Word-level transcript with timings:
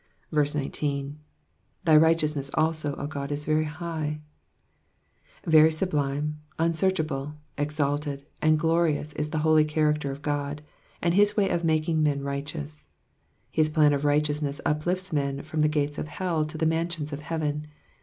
19. 0.31 1.19
7%y 1.85 1.95
righteousness 1.95 2.49
also, 2.55 2.95
0 2.95 3.07
Qod, 3.07 3.29
is 3.31 3.45
very 3.45 3.65
highy 3.67 4.19
Very 5.45 5.71
sublime, 5.71 6.41
unsearch 6.57 6.99
able, 6.99 7.35
exalted, 7.55 8.25
and 8.41 8.57
glorious 8.57 9.13
is 9.13 9.29
the 9.29 9.37
holy 9.45 9.63
character 9.63 10.09
of 10.09 10.23
God, 10.23 10.63
and 11.03 11.13
his 11.13 11.37
way 11.37 11.49
of 11.49 11.63
making 11.63 12.01
men 12.01 12.23
righteous. 12.23 12.83
His 13.51 13.69
plan 13.69 13.93
of 13.93 14.03
righteousness 14.03 14.59
uplifts 14.65 15.13
men 15.13 15.43
from 15.43 15.61
the 15.61 15.67
gates 15.69 15.99
of 15.99 16.07
hell 16.07 16.45
to 16.45 16.57
the 16.57 16.65
mansions 16.65 17.13
of 17.13 17.19
heaven. 17.19 17.67